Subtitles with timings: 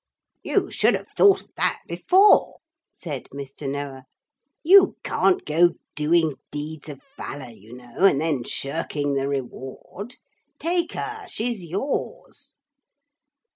[0.41, 2.57] 'You should have thought of that before,'
[2.91, 3.69] said Mr.
[3.69, 4.05] Noah.
[4.63, 10.15] 'You can't go doing deeds of valour, you know, and then shirking the reward.
[10.57, 11.27] Take her.
[11.29, 12.55] She is yours.'